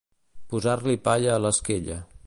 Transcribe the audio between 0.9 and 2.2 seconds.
palla a l'esquella.